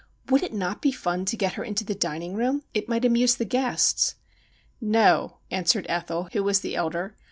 Would 0.29 0.41
it 0.41 0.51
not 0.51 0.81
be 0.81 0.91
fun 0.91 1.25
to 1.25 1.37
get 1.37 1.53
her 1.53 1.63
into 1.63 1.83
the 1.83 1.93
dining 1.93 2.33
room? 2.33 2.63
It 2.73 2.89
might 2.89 3.05
amuse 3.05 3.35
the 3.35 3.45
guests.' 3.45 4.15
'No,' 4.81 5.37
answered 5.51 5.85
Ethel, 5.87 6.27
who 6.33 6.43
was 6.43 6.61
the 6.61 6.75
elder. 6.75 7.15